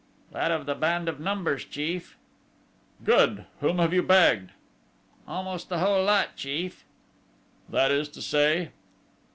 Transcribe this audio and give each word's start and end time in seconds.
"That 0.31 0.49
of 0.49 0.65
the 0.65 0.73
band 0.73 1.07
of 1.07 1.19
Numbers, 1.19 1.63
chief." 1.63 2.17
"Good! 3.03 3.45
Whom 3.59 3.77
have 3.77 3.93
you 3.93 4.01
bagged?" 4.01 4.49
"Almost 5.27 5.69
the 5.69 5.77
whole 5.77 6.03
lot, 6.03 6.35
chief!" 6.35 6.85
"That 7.69 7.91
is 7.91 8.09
to 8.09 8.21
say?" 8.23 8.71